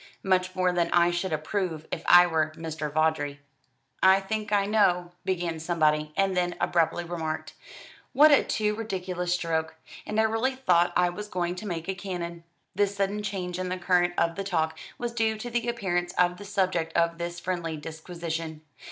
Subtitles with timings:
[0.23, 2.91] "Much more than I should approve if I were Mr.
[2.91, 3.39] Vawdrey."
[4.01, 7.53] "I think I know" began somebody, and then abruptly remarked:
[8.11, 9.75] "What a too ridiculous stroke!
[10.07, 12.43] And I really thought I was going to make a cannon."
[12.73, 16.37] This sudden change in the current of the talk was due to the appearance of
[16.37, 18.61] the subject of this friendly disquisition.